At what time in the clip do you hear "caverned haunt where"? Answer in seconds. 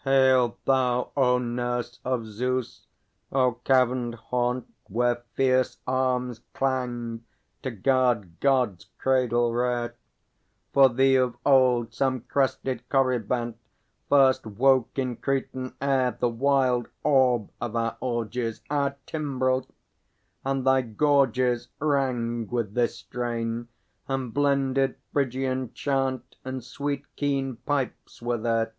3.64-5.24